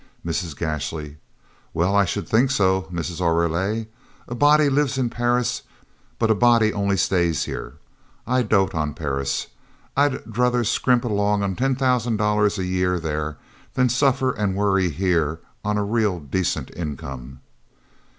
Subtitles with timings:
[0.25, 0.55] Mrs.
[0.57, 1.17] Gashly
[1.75, 3.21] "Well I should think so, Mrs.
[3.21, 3.85] Oreille.
[4.27, 5.61] A body lives in Paris,
[6.17, 7.75] but a body, only stays here.
[8.25, 9.45] I dote on Paris;
[9.95, 13.37] I'd druther scrimp along on ten thousand dollars a year there,
[13.75, 17.41] than suffer and worry here on a real decent income."